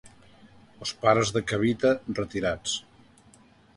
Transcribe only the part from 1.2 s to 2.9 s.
de Kavita, retirats.